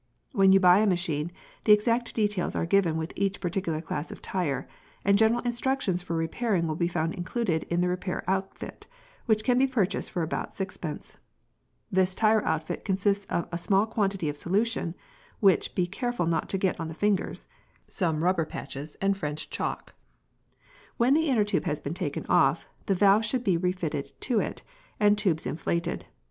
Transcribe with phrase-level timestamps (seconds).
[0.31, 1.31] When you buy a machine,
[1.65, 4.67] the exact details are given with each particular class of tyre,
[5.05, 8.87] and general instructions for repairing will be found included in the repair outfit,
[9.27, 11.17] which can be purchased for about sixpence.
[11.91, 16.87] This tyre outfit consists of a small quantity of solution—which becareful not to get on
[16.87, 19.93] the fingers—some rubber patches, and French chalk.
[20.97, 24.63] When the inner tube has been taken off, the valve should be refitted to it,
[24.99, 26.07] and the tubes inflated.